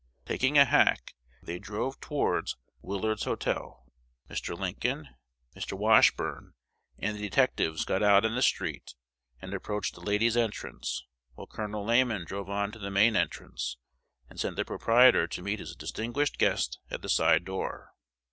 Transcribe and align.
Taking 0.25 0.57
a 0.57 0.65
hack, 0.65 1.13
they 1.43 1.59
drove 1.59 1.99
towards 2.01 2.57
Willard's 2.81 3.25
Hotel. 3.25 3.85
Mr. 4.31 4.57
Lincoln, 4.57 5.09
Mr. 5.55 5.77
Washburne, 5.77 6.53
and 6.97 7.15
the 7.15 7.21
detectives 7.21 7.85
got 7.85 8.01
out 8.01 8.25
in 8.25 8.33
the 8.33 8.41
street, 8.41 8.95
and 9.43 9.53
approached 9.53 9.93
the 9.93 10.01
ladies' 10.01 10.35
entrance; 10.35 11.05
while 11.35 11.45
Col. 11.45 11.85
Lamon 11.85 12.25
drove 12.25 12.49
on 12.49 12.71
to 12.71 12.79
the 12.79 12.89
main 12.89 13.15
entrance, 13.15 13.77
and 14.27 14.39
sent 14.39 14.55
the 14.55 14.65
proprietor 14.65 15.27
to 15.27 15.43
meet 15.43 15.59
his 15.59 15.75
distinguished 15.75 16.39
guest 16.39 16.79
at 16.89 17.03
the 17.03 17.07
side 17.09 17.45
door. 17.45 17.91